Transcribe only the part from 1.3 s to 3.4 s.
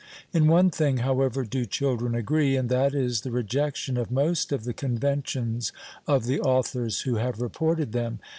do children agree, and that is the